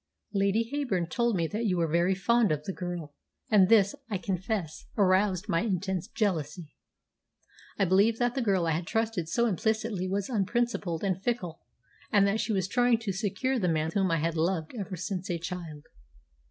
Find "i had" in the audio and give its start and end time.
8.65-8.87, 14.09-14.35